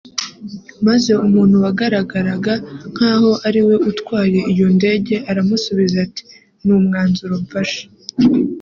[0.87, 2.53] maze umuntu wagaragaraga
[2.93, 6.23] nk’aho ari we utwaye iyo ndege aramusubiza ati”
[6.63, 7.83] ni umwanzuro mfashe